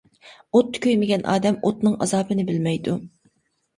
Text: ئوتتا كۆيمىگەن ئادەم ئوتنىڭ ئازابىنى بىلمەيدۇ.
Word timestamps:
ئوتتا 0.59 0.79
كۆيمىگەن 0.85 1.25
ئادەم 1.33 1.59
ئوتنىڭ 1.69 1.99
ئازابىنى 2.07 2.47
بىلمەيدۇ. 2.51 2.97